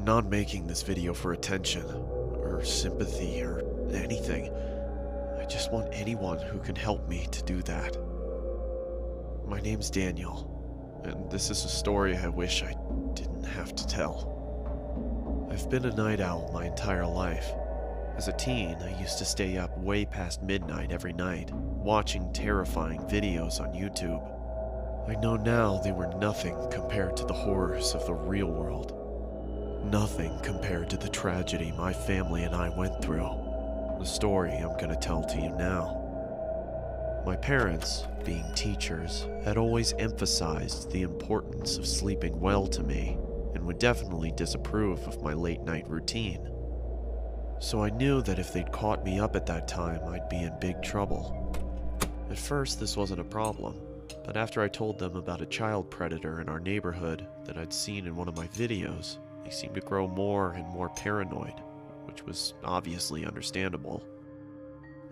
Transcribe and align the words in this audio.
I'm 0.00 0.06
not 0.06 0.30
making 0.30 0.66
this 0.66 0.82
video 0.82 1.12
for 1.12 1.34
attention, 1.34 1.84
or 1.84 2.64
sympathy, 2.64 3.42
or 3.42 3.62
anything. 3.92 4.50
I 5.38 5.44
just 5.44 5.70
want 5.70 5.92
anyone 5.92 6.38
who 6.38 6.58
can 6.58 6.74
help 6.74 7.06
me 7.06 7.28
to 7.30 7.42
do 7.42 7.60
that. 7.64 7.98
My 9.46 9.60
name's 9.60 9.90
Daniel, 9.90 11.02
and 11.04 11.30
this 11.30 11.50
is 11.50 11.66
a 11.66 11.68
story 11.68 12.16
I 12.16 12.28
wish 12.28 12.62
I 12.62 12.74
didn't 13.12 13.44
have 13.44 13.74
to 13.74 13.86
tell. 13.86 15.48
I've 15.52 15.68
been 15.68 15.84
a 15.84 15.94
night 15.94 16.20
owl 16.20 16.50
my 16.50 16.64
entire 16.64 17.06
life. 17.06 17.52
As 18.16 18.26
a 18.26 18.36
teen, 18.38 18.76
I 18.76 18.98
used 18.98 19.18
to 19.18 19.26
stay 19.26 19.58
up 19.58 19.76
way 19.76 20.06
past 20.06 20.42
midnight 20.42 20.92
every 20.92 21.12
night, 21.12 21.50
watching 21.52 22.32
terrifying 22.32 23.00
videos 23.00 23.60
on 23.60 23.74
YouTube. 23.74 24.26
I 25.10 25.20
know 25.20 25.36
now 25.36 25.78
they 25.84 25.92
were 25.92 26.10
nothing 26.14 26.56
compared 26.70 27.18
to 27.18 27.26
the 27.26 27.34
horrors 27.34 27.94
of 27.94 28.06
the 28.06 28.14
real 28.14 28.50
world. 28.50 28.96
Nothing 29.84 30.38
compared 30.40 30.90
to 30.90 30.96
the 30.96 31.08
tragedy 31.08 31.72
my 31.76 31.92
family 31.92 32.44
and 32.44 32.54
I 32.54 32.68
went 32.68 33.02
through. 33.02 33.28
The 33.98 34.04
story 34.04 34.52
I'm 34.52 34.76
going 34.76 34.90
to 34.90 34.96
tell 34.96 35.24
to 35.24 35.36
you 35.36 35.50
now. 35.50 35.96
My 37.26 37.36
parents, 37.36 38.06
being 38.24 38.44
teachers, 38.54 39.26
had 39.44 39.56
always 39.56 39.92
emphasized 39.98 40.90
the 40.90 41.02
importance 41.02 41.76
of 41.76 41.86
sleeping 41.86 42.38
well 42.40 42.66
to 42.68 42.82
me 42.82 43.18
and 43.54 43.64
would 43.66 43.78
definitely 43.78 44.32
disapprove 44.32 45.06
of 45.06 45.22
my 45.22 45.32
late 45.32 45.62
night 45.62 45.88
routine. 45.88 46.50
So 47.58 47.82
I 47.82 47.90
knew 47.90 48.22
that 48.22 48.38
if 48.38 48.52
they'd 48.52 48.72
caught 48.72 49.04
me 49.04 49.18
up 49.18 49.36
at 49.36 49.46
that 49.46 49.68
time, 49.68 50.00
I'd 50.08 50.28
be 50.28 50.38
in 50.38 50.58
big 50.60 50.82
trouble. 50.82 51.56
At 52.30 52.38
first, 52.38 52.80
this 52.80 52.96
wasn't 52.96 53.20
a 53.20 53.24
problem, 53.24 53.80
but 54.24 54.36
after 54.36 54.62
I 54.62 54.68
told 54.68 54.98
them 54.98 55.16
about 55.16 55.42
a 55.42 55.46
child 55.46 55.90
predator 55.90 56.40
in 56.40 56.48
our 56.48 56.60
neighborhood 56.60 57.26
that 57.44 57.58
I'd 57.58 57.72
seen 57.72 58.06
in 58.06 58.16
one 58.16 58.28
of 58.28 58.36
my 58.36 58.46
videos, 58.48 59.18
they 59.50 59.56
seemed 59.56 59.74
to 59.74 59.80
grow 59.80 60.06
more 60.06 60.52
and 60.52 60.66
more 60.68 60.90
paranoid, 60.90 61.60
which 62.04 62.24
was 62.24 62.54
obviously 62.62 63.26
understandable. 63.26 64.04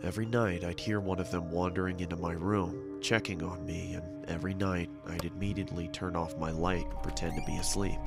Every 0.05 0.27
night, 0.27 0.63
I'd 0.63 0.79
hear 0.79 1.01
one 1.01 1.19
of 1.19 1.33
them 1.33 1.51
wandering 1.51 1.99
into 1.99 2.15
my 2.17 2.35
room, 2.35 3.01
checking 3.01 3.43
on 3.43 3.67
me, 3.67 3.95
and 3.95 4.25
every 4.27 4.55
night, 4.55 4.91
I'd 5.09 5.25
immediately 5.25 5.89
turn 5.89 6.15
off 6.15 6.39
my 6.39 6.53
light 6.53 6.87
and 6.89 7.03
pretend 7.03 7.35
to 7.35 7.51
be 7.51 7.57
asleep. 7.57 7.99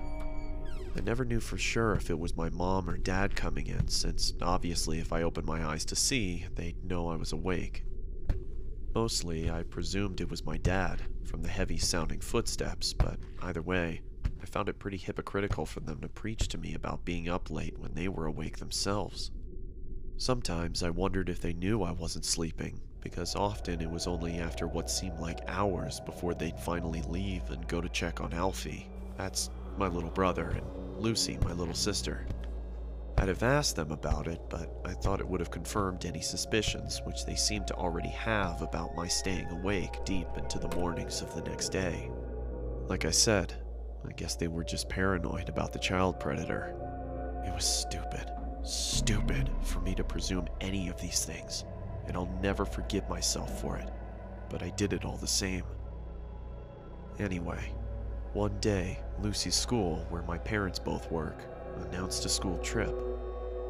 I 0.95 1.01
never 1.01 1.25
knew 1.25 1.41
for 1.41 1.57
sure 1.57 1.95
if 1.95 2.09
it 2.09 2.17
was 2.17 2.37
my 2.37 2.49
mom 2.49 2.89
or 2.89 2.95
dad 2.95 3.35
coming 3.35 3.67
in, 3.67 3.89
since 3.89 4.33
obviously, 4.41 4.99
if 4.99 5.11
I 5.11 5.23
opened 5.23 5.47
my 5.47 5.65
eyes 5.65 5.83
to 5.85 5.97
see, 5.97 6.45
they'd 6.55 6.81
know 6.85 7.09
I 7.09 7.17
was 7.17 7.33
awake. 7.33 7.83
Mostly, 8.95 9.51
I 9.51 9.63
presumed 9.63 10.21
it 10.21 10.29
was 10.29 10.45
my 10.45 10.57
dad, 10.57 11.01
from 11.25 11.41
the 11.41 11.49
heavy 11.49 11.77
sounding 11.77 12.21
footsteps, 12.21 12.93
but 12.93 13.19
either 13.41 13.61
way, 13.61 14.01
I 14.41 14.45
found 14.45 14.69
it 14.69 14.79
pretty 14.79 14.97
hypocritical 14.97 15.65
for 15.65 15.81
them 15.81 16.01
to 16.01 16.09
preach 16.09 16.47
to 16.49 16.57
me 16.57 16.73
about 16.73 17.05
being 17.05 17.29
up 17.29 17.51
late 17.51 17.77
when 17.77 17.93
they 17.93 18.07
were 18.07 18.25
awake 18.25 18.57
themselves. 18.57 19.31
Sometimes 20.17 20.83
I 20.83 20.89
wondered 20.89 21.29
if 21.29 21.39
they 21.39 21.53
knew 21.53 21.83
I 21.83 21.91
wasn't 21.91 22.25
sleeping, 22.25 22.81
because 23.01 23.35
often 23.35 23.81
it 23.81 23.89
was 23.89 24.07
only 24.07 24.39
after 24.39 24.67
what 24.67 24.89
seemed 24.89 25.19
like 25.19 25.39
hours 25.47 25.99
before 25.99 26.33
they'd 26.33 26.59
finally 26.59 27.01
leave 27.03 27.49
and 27.49 27.67
go 27.67 27.81
to 27.81 27.89
check 27.89 28.21
on 28.21 28.33
Alfie. 28.33 28.89
That's 29.17 29.49
my 29.77 29.87
little 29.87 30.09
brother, 30.09 30.49
and 30.49 30.65
Lucy, 30.97 31.37
my 31.43 31.53
little 31.53 31.73
sister. 31.73 32.25
I'd 33.17 33.27
have 33.27 33.43
asked 33.43 33.75
them 33.75 33.91
about 33.91 34.27
it, 34.27 34.41
but 34.49 34.71
I 34.85 34.93
thought 34.93 35.19
it 35.19 35.27
would 35.27 35.39
have 35.39 35.51
confirmed 35.51 36.05
any 36.05 36.21
suspicions 36.21 37.01
which 37.05 37.25
they 37.25 37.35
seemed 37.35 37.67
to 37.67 37.75
already 37.75 38.09
have 38.09 38.61
about 38.61 38.95
my 38.95 39.07
staying 39.07 39.49
awake 39.51 40.03
deep 40.05 40.27
into 40.37 40.57
the 40.57 40.75
mornings 40.75 41.21
of 41.21 41.33
the 41.35 41.43
next 41.43 41.69
day. 41.69 42.09
Like 42.87 43.05
I 43.05 43.11
said, 43.11 43.53
I 44.07 44.13
guess 44.13 44.35
they 44.35 44.47
were 44.47 44.63
just 44.63 44.89
paranoid 44.89 45.49
about 45.49 45.73
the 45.73 45.79
child 45.79 46.19
predator. 46.19 46.75
It 47.45 47.53
was 47.53 47.65
stupid, 47.65 48.31
stupid 48.63 49.49
for 49.61 49.79
me 49.79 49.95
to 49.95 50.03
presume 50.03 50.47
any 50.59 50.89
of 50.89 50.99
these 50.99 51.23
things, 51.23 51.65
and 52.07 52.15
I'll 52.15 52.39
never 52.41 52.65
forgive 52.65 53.07
myself 53.09 53.61
for 53.61 53.77
it, 53.77 53.89
but 54.49 54.63
I 54.63 54.69
did 54.71 54.93
it 54.93 55.05
all 55.05 55.17
the 55.17 55.27
same. 55.27 55.63
Anyway, 57.19 57.73
one 58.33 58.57
day, 58.59 58.99
Lucy's 59.21 59.55
school, 59.55 60.05
where 60.09 60.23
my 60.23 60.37
parents 60.37 60.79
both 60.79 61.11
work, 61.11 61.43
announced 61.87 62.25
a 62.25 62.29
school 62.29 62.57
trip. 62.59 62.95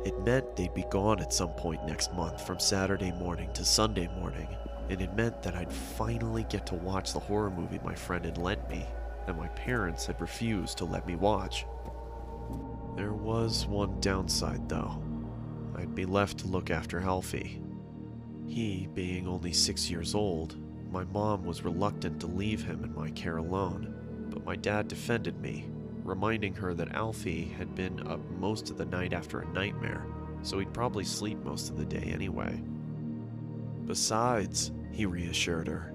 It 0.06 0.20
meant 0.26 0.56
they'd 0.56 0.74
be 0.74 0.86
gone 0.90 1.20
at 1.20 1.34
some 1.34 1.52
point 1.52 1.86
next 1.86 2.14
month 2.14 2.46
from 2.46 2.60
Saturday 2.60 3.12
morning 3.12 3.52
to 3.54 3.66
Sunday 3.66 4.08
morning, 4.20 4.48
and 4.90 5.02
it 5.02 5.16
meant 5.16 5.44
that 5.44 5.56
I'd 5.56 5.72
finally 5.72 6.46
get 6.50 6.66
to 6.68 6.76
watch 6.76 7.14
the 7.14 7.20
horror 7.20 7.52
movie 7.52 7.80
my 7.84 7.96
friend 7.96 8.26
had 8.26 8.38
lent 8.38 8.68
me 8.70 8.86
that 9.26 9.38
my 9.38 9.48
parents 9.50 10.06
had 10.06 10.20
refused 10.20 10.78
to 10.78 10.86
let 10.86 11.06
me 11.08 11.16
watch. 11.16 11.66
There 12.96 13.14
was 13.14 13.66
one 13.66 14.00
downside, 14.00 14.68
though. 14.68 15.02
I'd 15.76 15.96
be 15.96 16.06
left 16.06 16.40
to 16.40 16.48
look 16.48 16.70
after 16.70 17.00
Alfie. 17.00 17.62
He, 18.48 18.88
being 18.94 19.28
only 19.28 19.54
six 19.54 19.90
years 19.90 20.14
old, 20.14 20.58
my 20.92 21.06
mom 21.06 21.46
was 21.46 21.64
reluctant 21.64 22.20
to 22.20 22.28
leave 22.28 22.64
him 22.64 22.84
in 22.84 22.94
my 22.94 23.10
care 23.12 23.38
alone, 23.38 24.28
but 24.30 24.44
my 24.44 24.58
dad 24.58 24.90
defended 24.90 25.40
me, 25.40 25.68
reminding 26.04 26.54
her 26.56 26.74
that 26.74 26.94
Alfie 26.94 27.46
had 27.58 27.74
been 27.76 28.06
up 28.08 28.20
most 28.32 28.70
of 28.70 28.78
the 28.78 28.86
night 28.86 29.14
after 29.14 29.40
a 29.40 29.54
nightmare, 29.54 30.06
so 30.42 30.60
he'd 30.60 30.74
probably 30.74 31.06
sleep 31.06 31.38
most 31.46 31.70
of 31.70 31.78
the 31.78 31.86
day 31.86 32.12
anyway. 32.14 32.62
Besides, 33.86 34.72
he 34.92 35.06
reassured 35.06 35.68
her, 35.68 35.94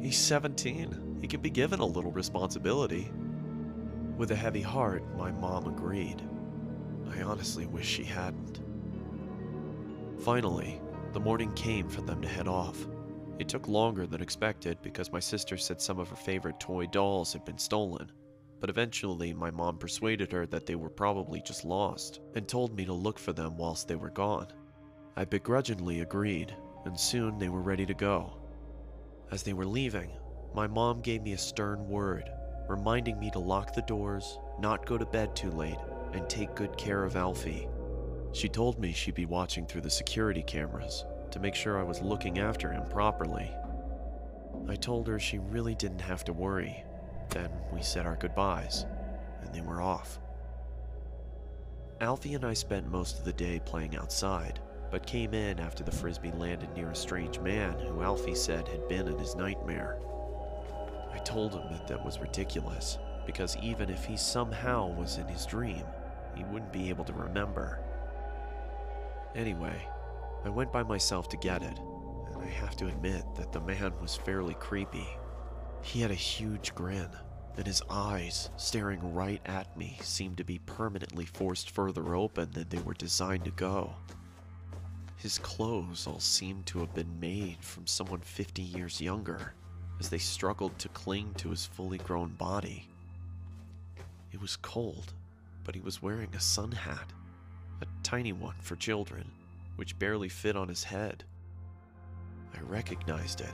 he's 0.00 0.16
17. 0.16 1.05
He 1.26 1.28
can 1.28 1.40
be 1.40 1.50
given 1.50 1.80
a 1.80 1.84
little 1.84 2.12
responsibility. 2.12 3.10
With 4.16 4.30
a 4.30 4.36
heavy 4.36 4.62
heart, 4.62 5.02
my 5.16 5.32
mom 5.32 5.66
agreed. 5.66 6.22
I 7.10 7.22
honestly 7.22 7.66
wish 7.66 7.84
she 7.84 8.04
hadn't. 8.04 8.60
Finally, 10.20 10.80
the 11.14 11.18
morning 11.18 11.52
came 11.54 11.88
for 11.88 12.00
them 12.02 12.22
to 12.22 12.28
head 12.28 12.46
off. 12.46 12.86
It 13.40 13.48
took 13.48 13.66
longer 13.66 14.06
than 14.06 14.22
expected 14.22 14.80
because 14.82 15.10
my 15.10 15.18
sister 15.18 15.56
said 15.56 15.80
some 15.80 15.98
of 15.98 16.08
her 16.10 16.14
favorite 16.14 16.60
toy 16.60 16.86
dolls 16.86 17.32
had 17.32 17.44
been 17.44 17.58
stolen. 17.58 18.12
But 18.60 18.70
eventually, 18.70 19.34
my 19.34 19.50
mom 19.50 19.78
persuaded 19.78 20.30
her 20.30 20.46
that 20.46 20.64
they 20.64 20.76
were 20.76 20.88
probably 20.88 21.42
just 21.44 21.64
lost 21.64 22.20
and 22.36 22.46
told 22.46 22.76
me 22.76 22.84
to 22.84 22.92
look 22.92 23.18
for 23.18 23.32
them 23.32 23.56
whilst 23.56 23.88
they 23.88 23.96
were 23.96 24.10
gone. 24.10 24.46
I 25.16 25.24
begrudgingly 25.24 26.02
agreed, 26.02 26.54
and 26.84 26.96
soon 26.96 27.36
they 27.36 27.48
were 27.48 27.62
ready 27.62 27.84
to 27.84 27.94
go. 27.94 28.38
As 29.32 29.42
they 29.42 29.54
were 29.54 29.66
leaving, 29.66 30.12
my 30.54 30.66
mom 30.66 31.00
gave 31.00 31.22
me 31.22 31.32
a 31.32 31.38
stern 31.38 31.88
word, 31.88 32.30
reminding 32.68 33.18
me 33.18 33.30
to 33.30 33.38
lock 33.38 33.74
the 33.74 33.82
doors, 33.82 34.38
not 34.58 34.86
go 34.86 34.96
to 34.96 35.06
bed 35.06 35.34
too 35.36 35.50
late, 35.50 35.78
and 36.12 36.28
take 36.28 36.54
good 36.54 36.76
care 36.76 37.04
of 37.04 37.16
Alfie. 37.16 37.68
She 38.32 38.48
told 38.48 38.78
me 38.78 38.92
she'd 38.92 39.14
be 39.14 39.26
watching 39.26 39.66
through 39.66 39.82
the 39.82 39.90
security 39.90 40.42
cameras 40.42 41.04
to 41.30 41.40
make 41.40 41.54
sure 41.54 41.78
I 41.78 41.82
was 41.82 42.02
looking 42.02 42.38
after 42.38 42.70
him 42.70 42.84
properly. 42.88 43.50
I 44.68 44.74
told 44.74 45.06
her 45.08 45.18
she 45.18 45.38
really 45.38 45.74
didn't 45.74 46.00
have 46.00 46.24
to 46.24 46.32
worry. 46.32 46.84
Then 47.30 47.50
we 47.72 47.82
said 47.82 48.06
our 48.06 48.16
goodbyes, 48.16 48.86
and 49.42 49.54
they 49.54 49.60
were 49.60 49.82
off. 49.82 50.18
Alfie 52.00 52.34
and 52.34 52.44
I 52.44 52.52
spent 52.52 52.90
most 52.90 53.18
of 53.18 53.24
the 53.24 53.32
day 53.32 53.60
playing 53.64 53.96
outside, 53.96 54.60
but 54.90 55.06
came 55.06 55.34
in 55.34 55.58
after 55.58 55.82
the 55.82 55.92
frisbee 55.92 56.32
landed 56.32 56.72
near 56.74 56.90
a 56.90 56.96
strange 56.96 57.38
man 57.40 57.78
who 57.78 58.02
Alfie 58.02 58.34
said 58.34 58.68
had 58.68 58.86
been 58.88 59.08
in 59.08 59.18
his 59.18 59.34
nightmare. 59.34 59.98
Told 61.26 61.54
him 61.54 61.64
that 61.72 61.88
that 61.88 62.04
was 62.04 62.20
ridiculous, 62.20 62.98
because 63.26 63.56
even 63.56 63.90
if 63.90 64.04
he 64.04 64.16
somehow 64.16 64.86
was 64.86 65.18
in 65.18 65.26
his 65.26 65.44
dream, 65.44 65.82
he 66.36 66.44
wouldn't 66.44 66.72
be 66.72 66.88
able 66.88 67.04
to 67.04 67.12
remember. 67.12 67.80
Anyway, 69.34 69.88
I 70.44 70.50
went 70.50 70.72
by 70.72 70.84
myself 70.84 71.28
to 71.30 71.36
get 71.36 71.64
it, 71.64 71.78
and 72.30 72.40
I 72.40 72.46
have 72.46 72.76
to 72.76 72.86
admit 72.86 73.24
that 73.34 73.50
the 73.50 73.60
man 73.60 73.92
was 74.00 74.14
fairly 74.14 74.54
creepy. 74.54 75.08
He 75.82 76.00
had 76.00 76.12
a 76.12 76.14
huge 76.14 76.72
grin, 76.76 77.10
and 77.56 77.66
his 77.66 77.82
eyes, 77.90 78.50
staring 78.56 79.12
right 79.12 79.42
at 79.46 79.76
me, 79.76 79.98
seemed 80.02 80.36
to 80.36 80.44
be 80.44 80.60
permanently 80.60 81.26
forced 81.26 81.70
further 81.70 82.14
open 82.14 82.52
than 82.52 82.68
they 82.68 82.78
were 82.78 82.94
designed 82.94 83.46
to 83.46 83.50
go. 83.50 83.94
His 85.16 85.38
clothes 85.38 86.06
all 86.06 86.20
seemed 86.20 86.66
to 86.66 86.78
have 86.78 86.94
been 86.94 87.18
made 87.18 87.64
from 87.64 87.88
someone 87.88 88.20
50 88.20 88.62
years 88.62 89.00
younger, 89.00 89.54
as 89.98 90.08
they 90.08 90.18
struggled 90.18 90.78
to 90.78 90.88
cling 90.90 91.32
to 91.34 91.50
his 91.50 91.66
fully 91.66 91.98
grown 91.98 92.30
body. 92.30 92.88
It 94.32 94.40
was 94.40 94.56
cold, 94.56 95.14
but 95.64 95.74
he 95.74 95.80
was 95.80 96.02
wearing 96.02 96.34
a 96.34 96.40
sun 96.40 96.72
hat, 96.72 97.12
a 97.80 97.86
tiny 98.02 98.32
one 98.32 98.56
for 98.60 98.76
children, 98.76 99.30
which 99.76 99.98
barely 99.98 100.28
fit 100.28 100.56
on 100.56 100.68
his 100.68 100.84
head. 100.84 101.24
I 102.54 102.60
recognized 102.60 103.40
it, 103.40 103.52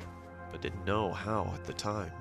but 0.51 0.63
didn't 0.63 0.85
know 0.85 1.13
how 1.13 1.51
at 1.55 1.65
the 1.65 1.73
time. 1.73 2.13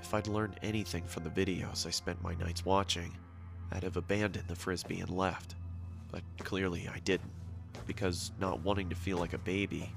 If 0.00 0.12
I'd 0.12 0.26
learned 0.26 0.60
anything 0.62 1.04
from 1.04 1.24
the 1.24 1.30
videos 1.30 1.86
I 1.86 1.90
spent 1.90 2.22
my 2.22 2.34
nights 2.34 2.64
watching, 2.64 3.16
I'd 3.72 3.82
have 3.82 3.96
abandoned 3.96 4.48
the 4.48 4.54
frisbee 4.54 5.00
and 5.00 5.10
left. 5.10 5.54
But 6.12 6.22
clearly 6.38 6.88
I 6.88 6.98
didn't, 7.00 7.32
because 7.86 8.32
not 8.38 8.60
wanting 8.60 8.90
to 8.90 8.94
feel 8.94 9.18
like 9.18 9.32
a 9.32 9.38
baby, 9.38 9.90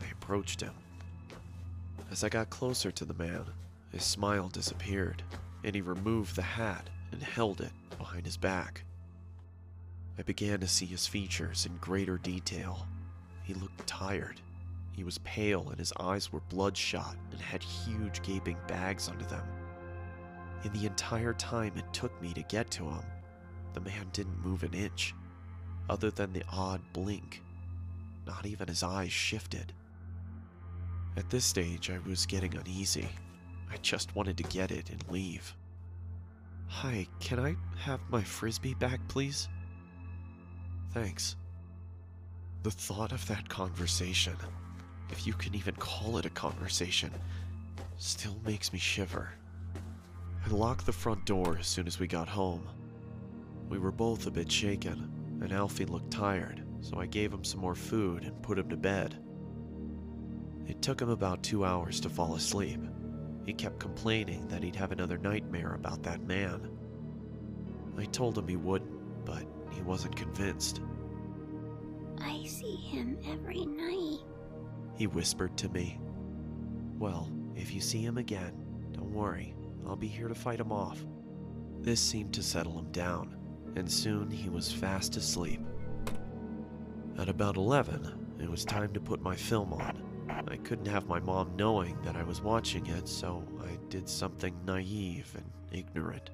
I 0.00 0.06
approached 0.12 0.60
him. 0.60 0.74
As 2.10 2.22
I 2.22 2.28
got 2.28 2.50
closer 2.50 2.90
to 2.92 3.04
the 3.04 3.14
man, 3.14 3.44
his 3.90 4.04
smile 4.04 4.48
disappeared, 4.48 5.22
and 5.64 5.74
he 5.74 5.80
removed 5.80 6.36
the 6.36 6.42
hat 6.42 6.88
and 7.12 7.22
held 7.22 7.60
it 7.60 7.72
behind 7.98 8.24
his 8.26 8.36
back, 8.36 8.84
I 10.18 10.22
began 10.22 10.60
to 10.60 10.68
see 10.68 10.86
his 10.86 11.06
features 11.06 11.66
in 11.66 11.76
greater 11.76 12.16
detail. 12.16 12.86
He 13.42 13.54
looked 13.54 13.86
tired. 13.86 14.40
He 14.92 15.04
was 15.04 15.18
pale 15.18 15.68
and 15.68 15.78
his 15.78 15.92
eyes 16.00 16.32
were 16.32 16.40
bloodshot 16.48 17.16
and 17.30 17.40
had 17.40 17.62
huge 17.62 18.22
gaping 18.22 18.56
bags 18.66 19.08
under 19.08 19.26
them. 19.26 19.46
In 20.64 20.72
the 20.72 20.86
entire 20.86 21.34
time 21.34 21.72
it 21.76 21.92
took 21.92 22.20
me 22.22 22.32
to 22.32 22.42
get 22.44 22.70
to 22.72 22.84
him, 22.84 23.04
the 23.74 23.80
man 23.80 24.08
didn't 24.14 24.42
move 24.42 24.62
an 24.62 24.72
inch, 24.72 25.14
other 25.90 26.10
than 26.10 26.32
the 26.32 26.44
odd 26.50 26.80
blink. 26.94 27.42
Not 28.26 28.46
even 28.46 28.68
his 28.68 28.82
eyes 28.82 29.12
shifted. 29.12 29.74
At 31.16 31.30
this 31.30 31.44
stage, 31.44 31.90
I 31.90 31.98
was 32.06 32.26
getting 32.26 32.54
uneasy. 32.56 33.08
I 33.70 33.78
just 33.78 34.14
wanted 34.14 34.36
to 34.36 34.42
get 34.44 34.70
it 34.70 34.90
and 34.90 35.02
leave. 35.08 35.54
Hi, 36.66 37.06
can 37.20 37.40
I 37.40 37.56
have 37.78 38.00
my 38.10 38.22
frisbee 38.22 38.74
back, 38.74 39.00
please? 39.08 39.48
Thanks. 40.92 41.36
The 42.64 42.70
thought 42.70 43.12
of 43.12 43.26
that 43.28 43.48
conversation, 43.48 44.36
if 45.10 45.26
you 45.26 45.32
can 45.32 45.54
even 45.54 45.74
call 45.76 46.18
it 46.18 46.26
a 46.26 46.30
conversation, 46.30 47.10
still 47.96 48.36
makes 48.44 48.72
me 48.72 48.78
shiver. 48.78 49.30
I 50.44 50.50
locked 50.50 50.84
the 50.84 50.92
front 50.92 51.24
door 51.24 51.56
as 51.58 51.66
soon 51.66 51.86
as 51.86 51.98
we 51.98 52.06
got 52.06 52.28
home. 52.28 52.68
We 53.68 53.78
were 53.78 53.92
both 53.92 54.26
a 54.26 54.30
bit 54.30 54.52
shaken, 54.52 55.10
and 55.40 55.52
Alfie 55.52 55.86
looked 55.86 56.10
tired, 56.10 56.62
so 56.82 56.98
I 56.98 57.06
gave 57.06 57.32
him 57.32 57.44
some 57.44 57.60
more 57.60 57.74
food 57.74 58.24
and 58.24 58.42
put 58.42 58.58
him 58.58 58.68
to 58.68 58.76
bed. 58.76 59.18
It 60.66 60.82
took 60.82 61.00
him 61.00 61.10
about 61.10 61.42
two 61.42 61.64
hours 61.64 62.00
to 62.00 62.08
fall 62.08 62.34
asleep. 62.34 62.80
He 63.44 63.52
kept 63.52 63.78
complaining 63.78 64.48
that 64.48 64.62
he'd 64.62 64.76
have 64.76 64.92
another 64.92 65.18
nightmare 65.18 65.74
about 65.74 66.02
that 66.02 66.22
man. 66.26 66.68
I 67.96 68.04
told 68.06 68.36
him 68.36 68.48
he 68.48 68.56
wouldn't, 68.56 69.24
but 69.24 69.44
he 69.70 69.82
wasn't 69.82 70.16
convinced. 70.16 70.80
I 72.20 72.44
see 72.46 72.76
him 72.76 73.18
every 73.30 73.64
night. 73.64 74.20
He 74.96 75.06
whispered 75.06 75.56
to 75.58 75.68
me. 75.68 76.00
Well, 76.98 77.30
if 77.54 77.72
you 77.72 77.80
see 77.80 78.02
him 78.02 78.18
again, 78.18 78.52
don't 78.92 79.12
worry, 79.12 79.54
I'll 79.86 79.96
be 79.96 80.08
here 80.08 80.28
to 80.28 80.34
fight 80.34 80.60
him 80.60 80.72
off. 80.72 81.04
This 81.80 82.00
seemed 82.00 82.34
to 82.34 82.42
settle 82.42 82.78
him 82.78 82.90
down, 82.90 83.36
and 83.76 83.90
soon 83.90 84.30
he 84.30 84.48
was 84.48 84.72
fast 84.72 85.16
asleep. 85.16 85.60
At 87.18 87.28
about 87.28 87.56
11, 87.56 88.36
it 88.40 88.50
was 88.50 88.64
time 88.64 88.92
to 88.92 89.00
put 89.00 89.22
my 89.22 89.36
film 89.36 89.72
on. 89.72 90.02
I 90.48 90.56
couldn't 90.56 90.86
have 90.86 91.08
my 91.08 91.18
mom 91.18 91.56
knowing 91.56 92.00
that 92.02 92.16
I 92.16 92.22
was 92.22 92.40
watching 92.40 92.86
it, 92.86 93.08
so 93.08 93.44
I 93.64 93.78
did 93.88 94.08
something 94.08 94.54
naive 94.64 95.32
and 95.36 95.50
ignorant, 95.72 96.30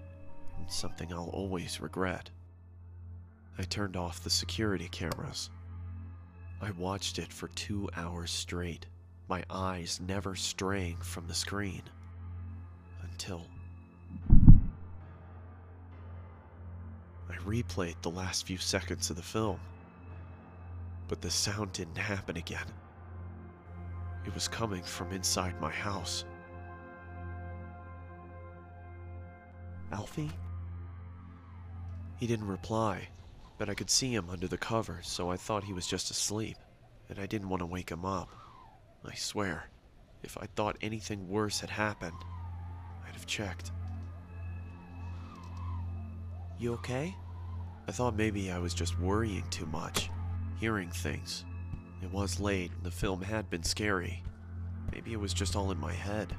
and 0.59 0.70
something 0.70 1.12
I'll 1.12 1.31
always 1.32 1.81
regret. 1.81 2.31
I 3.59 3.62
turned 3.62 3.97
off 3.97 4.23
the 4.23 4.31
security 4.31 4.88
cameras. 4.88 5.50
I 6.61 6.70
watched 6.73 7.19
it 7.19 7.32
for 7.32 7.49
two 7.49 7.88
hours 7.97 8.31
straight, 8.31 8.87
my 9.29 9.44
eyes 9.50 10.00
never 10.06 10.35
straying 10.35 10.99
from 10.99 11.26
the 11.26 11.35
screen. 11.35 11.82
Until. 13.03 13.47
I 17.31 17.37
replayed 17.44 17.97
the 18.03 18.11
last 18.11 18.47
few 18.47 18.58
seconds 18.58 19.11
of 19.11 19.17
the 19.17 19.23
film. 19.23 19.58
But 21.08 21.20
the 21.20 21.31
sound 21.31 21.73
didn't 21.73 21.99
happen 21.99 22.37
again. 22.37 22.67
It 24.27 24.35
was 24.35 24.49
coming 24.49 24.83
from 24.83 25.13
inside 25.13 25.61
my 25.61 25.71
house. 25.71 26.25
Alfie? 29.91 30.31
He 32.17 32.27
didn't 32.27 32.47
reply, 32.47 33.09
but 33.59 33.69
I 33.69 33.75
could 33.75 33.91
see 33.91 34.15
him 34.15 34.31
under 34.31 34.47
the 34.47 34.57
covers, 34.57 35.09
so 35.09 35.31
I 35.31 35.37
thought 35.37 35.65
he 35.65 35.73
was 35.73 35.87
just 35.87 36.11
asleep, 36.11 36.57
and 37.09 37.19
I 37.19 37.27
didn't 37.27 37.49
want 37.49 37.61
to 37.61 37.67
wake 37.67 37.91
him 37.91 38.05
up. 38.05 38.31
I 39.05 39.15
swear, 39.15 39.69
if 40.23 40.39
I 40.39 40.47
thought 40.55 40.77
anything 40.81 41.29
worse 41.29 41.61
had 41.61 41.71
happened, 41.71 42.17
I'd 43.07 43.15
have 43.15 43.27
checked. 43.27 43.73
You 46.59 46.75
okay? 46.75 47.15
I 47.89 47.93
thought 47.93 48.15
maybe 48.15 48.53
I 48.53 48.59
was 48.59 48.73
just 48.73 48.99
worrying 49.01 49.45
too 49.51 49.67
much, 49.67 50.11
hearing 50.61 50.91
things. 50.91 51.45
It 52.03 52.13
was 52.13 52.41
late, 52.41 52.73
and 52.75 52.83
the 52.83 52.91
film 52.91 53.23
had 53.23 53.49
been 53.49 53.63
scary. 53.63 54.23
Maybe 54.93 55.13
it 55.13 55.21
was 55.21 55.33
just 55.33 55.55
all 55.55 55.71
in 55.71 55.79
my 55.79 55.93
head. 55.93 56.35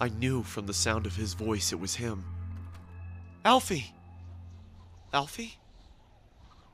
I 0.00 0.08
knew 0.10 0.42
from 0.42 0.66
the 0.66 0.74
sound 0.74 1.06
of 1.06 1.16
his 1.16 1.34
voice 1.34 1.72
it 1.72 1.80
was 1.80 1.96
him. 1.96 2.24
Alfie! 3.44 3.92
Alfie? 5.12 5.58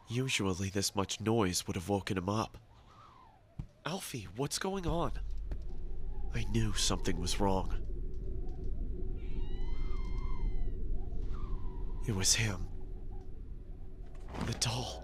Usually 0.09 0.69
this 0.69 0.95
much 0.95 1.21
noise 1.21 1.67
would 1.67 1.77
have 1.77 1.89
woken 1.89 2.19
him 2.19 2.29
up. 2.29 2.59
Alfie, 3.87 4.29
what's 4.37 4.59
going 4.59 4.87
on? 4.87 5.13
I 6.35 6.45
knew 6.51 6.75
something 6.75 7.19
was 7.19 7.41
wrong. 7.41 7.75
It 12.07 12.15
was 12.15 12.35
him. 12.35 12.67
The 14.47 14.55
doll. 14.55 15.03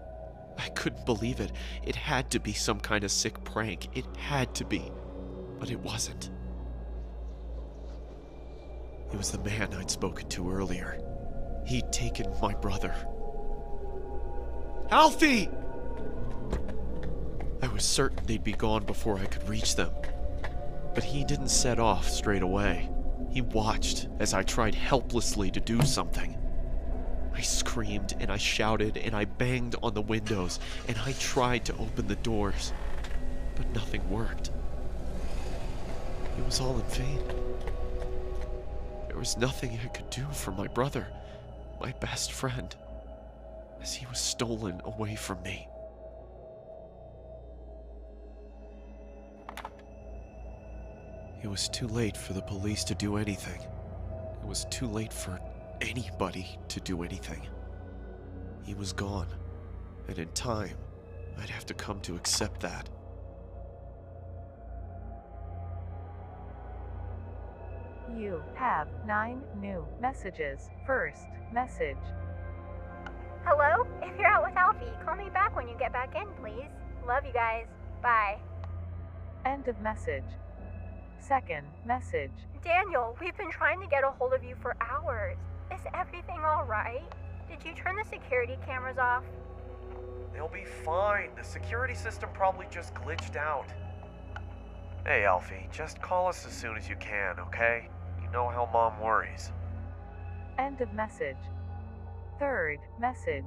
I 0.58 0.68
couldn't 0.70 1.06
believe 1.06 1.40
it. 1.40 1.52
It 1.82 1.96
had 1.96 2.30
to 2.32 2.40
be 2.40 2.52
some 2.52 2.80
kind 2.80 3.04
of 3.04 3.10
sick 3.10 3.42
prank. 3.44 3.88
It 3.96 4.04
had 4.16 4.54
to 4.56 4.64
be. 4.64 4.92
But 5.58 5.70
it 5.70 5.80
wasn't. 5.80 6.30
It 9.12 9.16
was 9.16 9.30
the 9.30 9.38
man 9.38 9.74
I'd 9.74 9.90
spoken 9.90 10.28
to 10.28 10.50
earlier. 10.50 11.00
He'd 11.66 11.92
taken 11.92 12.32
my 12.40 12.54
brother. 12.54 12.94
Alfie! 14.90 15.48
I 17.62 17.68
was 17.68 17.84
certain 17.84 18.24
they'd 18.26 18.42
be 18.42 18.52
gone 18.52 18.84
before 18.84 19.18
I 19.18 19.26
could 19.26 19.48
reach 19.48 19.76
them. 19.76 19.92
But 20.94 21.04
he 21.04 21.24
didn't 21.24 21.48
set 21.48 21.78
off 21.78 22.08
straight 22.08 22.42
away. 22.42 22.88
He 23.30 23.42
watched 23.42 24.08
as 24.18 24.34
I 24.34 24.42
tried 24.42 24.74
helplessly 24.74 25.50
to 25.52 25.60
do 25.60 25.82
something. 25.82 26.36
I 27.34 27.40
screamed 27.42 28.14
and 28.20 28.30
I 28.30 28.36
shouted 28.36 28.96
and 28.96 29.14
I 29.14 29.24
banged 29.24 29.76
on 29.82 29.94
the 29.94 30.02
windows 30.02 30.58
and 30.88 30.96
I 30.98 31.12
tried 31.12 31.64
to 31.66 31.72
open 31.74 32.08
the 32.08 32.16
doors, 32.16 32.72
but 33.56 33.72
nothing 33.74 34.08
worked. 34.10 34.50
It 36.36 36.44
was 36.44 36.60
all 36.60 36.76
in 36.76 36.84
vain. 36.86 37.22
There 39.08 39.18
was 39.18 39.36
nothing 39.36 39.78
I 39.82 39.88
could 39.88 40.10
do 40.10 40.26
for 40.32 40.52
my 40.52 40.66
brother, 40.66 41.06
my 41.80 41.92
best 42.00 42.32
friend, 42.32 42.74
as 43.80 43.94
he 43.94 44.06
was 44.06 44.18
stolen 44.18 44.80
away 44.84 45.14
from 45.14 45.42
me. 45.42 45.68
It 51.42 51.48
was 51.48 51.68
too 51.68 51.88
late 51.88 52.16
for 52.16 52.34
the 52.34 52.42
police 52.42 52.84
to 52.84 52.94
do 52.94 53.16
anything. 53.16 53.60
It 54.42 54.46
was 54.46 54.66
too 54.66 54.86
late 54.86 55.12
for 55.12 55.40
anybody 55.80 56.58
to 56.68 56.80
do 56.80 57.02
anything. 57.02 57.46
He 58.64 58.74
was 58.74 58.92
gone, 58.92 59.28
and 60.08 60.18
in 60.18 60.28
time, 60.28 60.76
I'd 61.38 61.50
have 61.50 61.66
to 61.66 61.74
come 61.74 62.00
to 62.00 62.14
accept 62.16 62.60
that. 62.60 62.88
You 68.16 68.42
have 68.54 68.88
nine 69.06 69.40
new 69.60 69.86
messages. 70.00 70.68
First 70.86 71.26
message. 71.52 71.96
Hello? 73.44 73.86
If 74.02 74.18
you're 74.18 74.26
out 74.26 74.44
with 74.44 74.56
Alfie, 74.56 74.92
call 75.04 75.16
me 75.16 75.30
back 75.32 75.56
when 75.56 75.68
you 75.68 75.74
get 75.78 75.92
back 75.92 76.14
in, 76.14 76.26
please. 76.42 76.68
Love 77.06 77.24
you 77.24 77.32
guys. 77.32 77.66
Bye. 78.02 78.38
End 79.46 79.68
of 79.68 79.80
message. 79.80 80.24
Second 81.18 81.66
message. 81.86 82.32
Daniel, 82.62 83.16
we've 83.20 83.36
been 83.36 83.50
trying 83.50 83.80
to 83.80 83.86
get 83.86 84.04
a 84.04 84.10
hold 84.10 84.34
of 84.34 84.44
you 84.44 84.54
for 84.60 84.76
hours. 84.80 85.38
Is 85.72 85.80
everything 85.94 86.38
alright? 86.40 87.04
Did 87.48 87.64
you 87.64 87.74
turn 87.74 87.96
the 87.96 88.04
security 88.08 88.56
cameras 88.66 88.98
off? 88.98 89.24
They'll 90.32 90.48
be 90.48 90.64
fine. 90.64 91.30
The 91.36 91.44
security 91.44 91.94
system 91.94 92.30
probably 92.32 92.66
just 92.70 92.94
glitched 92.94 93.36
out. 93.36 93.66
Hey, 95.04 95.24
Alfie, 95.24 95.68
just 95.72 96.00
call 96.00 96.28
us 96.28 96.46
as 96.46 96.52
soon 96.52 96.76
as 96.76 96.88
you 96.88 96.96
can, 96.96 97.38
okay? 97.40 97.88
You 98.22 98.30
know 98.30 98.48
how 98.48 98.68
Mom 98.72 99.00
worries. 99.00 99.50
End 100.58 100.80
of 100.80 100.92
message. 100.92 101.36
Third 102.38 102.78
message. 103.00 103.44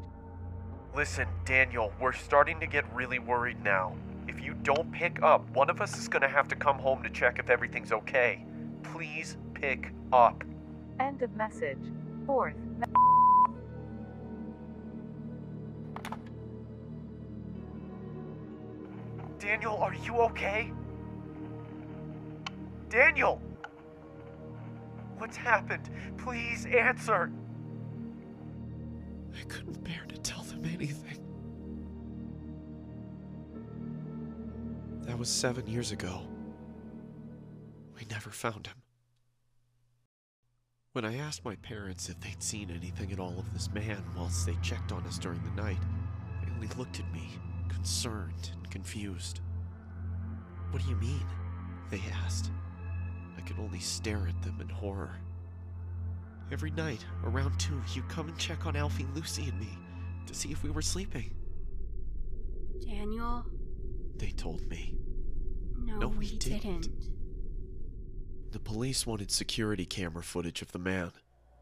Listen, 0.96 1.27
Daniel, 1.46 1.92
we're 2.00 2.13
starting 2.13 2.60
to 2.60 2.68
get 2.68 2.92
really 2.94 3.20
worried 3.20 3.63
now. 3.63 3.96
If 4.27 4.42
you 4.42 4.53
don't 4.63 4.92
pick 4.92 5.22
up, 5.22 5.50
one 5.51 5.70
of 5.70 5.82
us 5.82 5.98
is 5.98 6.08
gonna 6.08 6.27
have 6.27 6.48
to 6.50 6.56
come 6.56 6.80
home 6.80 7.03
to 7.03 7.10
check 7.10 7.39
if 7.39 7.50
everything's 7.50 7.92
okay. 7.92 8.46
Please 8.84 9.38
pick 9.53 9.92
up. 10.12 10.44
End 11.00 11.22
of 11.22 11.36
message. 11.36 11.80
Fourth 12.25 12.56
Daniel, 19.39 19.75
are 19.77 19.94
you 19.94 20.15
okay? 20.22 20.72
Daniel! 22.89 23.42
What's 25.18 25.36
happened? 25.36 25.89
Please 26.18 26.65
answer. 26.65 27.30
I 29.38 29.44
couldn't 29.44 29.84
bear 29.84 30.06
to 30.08 30.18
tell 30.18 30.44
them 30.44 30.63
anything. 30.65 31.20
That 35.01 35.18
was 35.18 35.30
seven 35.30 35.68
years 35.68 35.92
ago. 35.92 36.22
We 38.00 38.08
never 38.10 38.30
found 38.30 38.68
him. 38.68 38.83
When 40.94 41.06
I 41.06 41.18
asked 41.18 41.44
my 41.44 41.56
parents 41.56 42.08
if 42.10 42.20
they'd 42.20 42.42
seen 42.44 42.70
anything 42.70 43.12
at 43.12 43.20
all 43.20 43.40
of 43.40 43.52
this 43.52 43.72
man 43.74 44.04
whilst 44.16 44.46
they 44.46 44.56
checked 44.62 44.92
on 44.92 45.04
us 45.08 45.18
during 45.18 45.42
the 45.44 45.62
night, 45.62 45.80
they 46.46 46.52
only 46.54 46.68
looked 46.78 47.00
at 47.00 47.12
me, 47.12 47.30
concerned 47.68 48.52
and 48.54 48.70
confused. 48.70 49.42
What 50.70 50.84
do 50.84 50.90
you 50.90 50.96
mean? 50.98 51.26
They 51.90 52.02
asked. 52.24 52.52
I 53.38 53.42
could 53.42 53.58
only 53.58 53.80
stare 53.80 54.28
at 54.28 54.40
them 54.44 54.62
in 54.62 54.70
horror. 54.70 55.16
Every 56.52 56.72
night, 56.72 57.04
around 57.24 57.58
two, 57.60 57.82
you'd 57.96 58.08
come 58.10 58.28
and 58.28 58.38
check 58.38 58.68
on 58.68 58.76
Alfie, 58.76 59.08
Lucy, 59.16 59.46
and 59.50 59.60
me 59.60 59.70
to 60.28 60.36
see 60.36 60.52
if 60.52 60.62
we 60.62 60.70
were 60.70 60.82
sleeping. 60.84 61.32
Daniel? 62.86 63.46
They 64.18 64.30
told 64.32 64.62
me. 64.70 64.96
No, 65.76 65.98
No, 65.98 66.08
we 66.10 66.18
we 66.20 66.38
didn't. 66.38 66.62
didn't. 66.62 66.90
The 68.53 68.60
police 68.60 69.07
wanted 69.07 69.31
security 69.31 69.83
camera 69.83 70.22
footage 70.22 70.62
of 70.62 70.72
the 70.72 70.77
man, 70.77 71.12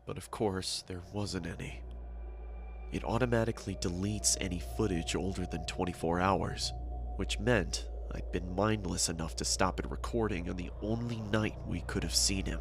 but 0.05 0.17
of 0.17 0.29
course, 0.29 0.83
there 0.88 1.01
wasn't 1.13 1.48
any. 1.48 1.81
It 2.91 3.05
automatically 3.05 3.77
deletes 3.79 4.36
any 4.41 4.62
footage 4.75 5.15
older 5.15 5.45
than 5.45 5.65
24 5.67 6.19
hours, 6.19 6.74
which 7.15 7.39
meant 7.39 7.88
I'd 8.13 8.29
been 8.33 8.53
mindless 8.57 9.07
enough 9.07 9.38
to 9.38 9.45
stop 9.45 9.79
it 9.79 9.89
recording 9.89 10.50
on 10.50 10.57
the 10.57 10.69
only 10.81 11.21
night 11.31 11.55
we 11.65 11.79
could 11.88 12.03
have 12.03 12.13
seen 12.13 12.43
him. 12.43 12.60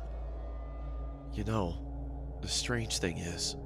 You 1.34 1.42
know, 1.42 2.38
the 2.40 2.46
strange 2.46 2.98
thing 2.98 3.18
is, 3.18 3.56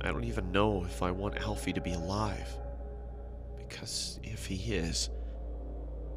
I 0.00 0.10
don't 0.10 0.24
even 0.24 0.50
know 0.50 0.82
if 0.82 1.04
I 1.04 1.12
want 1.12 1.36
Alfie 1.36 1.72
to 1.74 1.80
be 1.80 1.92
alive. 1.92 2.48
Because 3.56 4.18
if 4.24 4.44
he 4.44 4.74
is, 4.74 5.08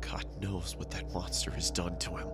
God 0.01 0.25
knows 0.41 0.75
what 0.75 0.89
that 0.89 1.13
monster 1.13 1.51
has 1.51 1.69
done 1.69 1.99
to 1.99 2.15
him. 2.15 2.29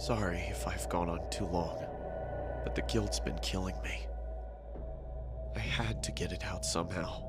Sorry 0.00 0.38
if 0.48 0.66
I've 0.66 0.88
gone 0.88 1.10
on 1.10 1.28
too 1.28 1.44
long, 1.44 1.84
but 2.64 2.74
the 2.74 2.80
guilt's 2.82 3.20
been 3.20 3.38
killing 3.40 3.74
me. 3.82 4.06
I 5.54 5.58
had 5.58 6.02
to 6.04 6.12
get 6.12 6.32
it 6.32 6.42
out 6.42 6.64
somehow. 6.64 7.22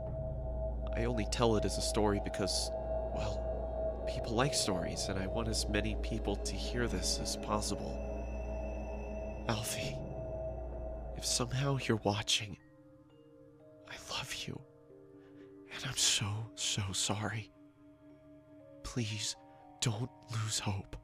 I 0.96 1.04
only 1.04 1.28
tell 1.34 1.58
it 1.58 1.66
as 1.66 1.78
a 1.78 1.82
story 1.82 2.22
because, 2.24 2.72
well, 3.14 4.06
people 4.08 4.34
like 4.34 4.54
stories, 4.54 5.08
and 5.10 5.20
I 5.20 5.28
want 5.28 5.50
as 5.50 5.68
many 5.68 5.98
people 6.02 6.38
to 6.38 6.56
hear 6.56 6.88
this 6.88 7.20
as 7.22 7.36
possible. 7.36 7.94
Alfie, 9.50 9.98
if 11.18 11.26
somehow 11.26 11.78
you're 11.78 12.00
watching, 12.06 12.56
I 13.90 13.96
love 14.18 14.34
you, 14.48 14.58
and 15.76 15.84
I'm 15.86 15.98
so, 15.98 16.26
so 16.56 16.84
sorry. 16.94 17.52
Please 18.86 19.36
don't 19.82 20.10
lose 20.32 20.60
hope. 20.60 20.96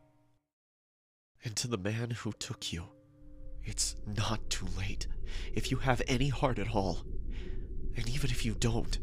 And 1.43 1.55
to 1.57 1.67
the 1.67 1.77
man 1.77 2.11
who 2.11 2.33
took 2.33 2.73
you, 2.73 2.83
it's 3.63 3.95
not 4.05 4.49
too 4.49 4.67
late. 4.77 5.07
If 5.53 5.71
you 5.71 5.77
have 5.77 6.01
any 6.07 6.29
heart 6.29 6.59
at 6.59 6.73
all, 6.73 7.05
and 7.95 8.09
even 8.09 8.29
if 8.31 8.45
you 8.45 8.55
don't, 8.59 8.97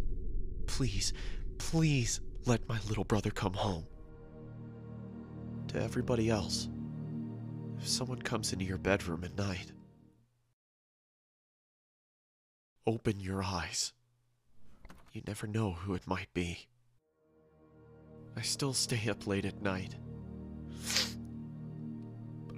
please, 0.66 1.12
please 1.58 2.20
let 2.46 2.68
my 2.68 2.78
little 2.88 3.04
brother 3.04 3.30
come 3.30 3.54
home. 3.54 3.86
To 5.68 5.82
everybody 5.82 6.30
else, 6.30 6.68
if 7.78 7.88
someone 7.88 8.22
comes 8.22 8.52
into 8.52 8.64
your 8.64 8.78
bedroom 8.78 9.24
at 9.24 9.36
night, 9.36 9.72
open 12.86 13.20
your 13.20 13.42
eyes. 13.42 13.92
You 15.12 15.22
never 15.26 15.46
know 15.46 15.72
who 15.72 15.94
it 15.94 16.06
might 16.06 16.32
be. 16.34 16.68
I 18.36 18.42
still 18.42 18.72
stay 18.72 19.08
up 19.08 19.26
late 19.26 19.44
at 19.44 19.62
night. 19.62 19.94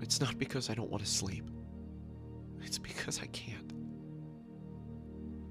It's 0.02 0.20
not 0.20 0.38
because 0.38 0.70
I 0.70 0.74
don't 0.74 0.90
want 0.90 1.04
to 1.04 1.10
sleep. 1.10 1.50
It's 2.62 2.78
because 2.78 3.20
I 3.22 3.26
can't. 3.26 3.72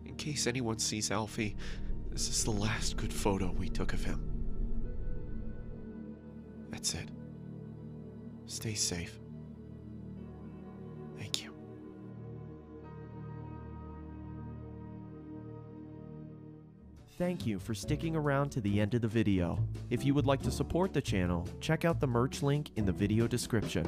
In 0.05 0.15
case 0.15 0.47
anyone 0.47 0.79
sees 0.79 1.11
Alfie, 1.11 1.55
this 2.11 2.29
is 2.29 2.43
the 2.43 2.51
last 2.51 2.97
good 2.97 3.13
photo 3.13 3.51
we 3.51 3.69
took 3.69 3.93
of 3.93 4.03
him. 4.03 4.31
That's 6.69 6.93
it. 6.93 7.09
Stay 8.45 8.73
safe. 8.73 9.19
Thank 17.17 17.45
you 17.45 17.59
for 17.59 17.73
sticking 17.73 18.13
around 18.13 18.49
to 18.49 18.61
the 18.61 18.81
end 18.81 18.93
of 18.93 19.01
the 19.01 19.07
video. 19.07 19.57
If 19.89 20.03
you 20.03 20.13
would 20.13 20.25
like 20.25 20.41
to 20.41 20.51
support 20.51 20.91
the 20.91 21.01
channel, 21.01 21.47
check 21.61 21.85
out 21.85 22.01
the 22.01 22.07
merch 22.07 22.43
link 22.43 22.71
in 22.75 22.85
the 22.85 22.91
video 22.91 23.25
description. 23.25 23.85